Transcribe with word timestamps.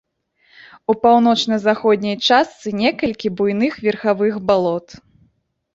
У 0.93 0.95
паўночна-заходняй 1.03 2.17
частцы 2.27 2.67
некалькі 2.81 3.27
буйных 3.39 3.73
верхавых 3.87 4.33
балот. 4.51 4.87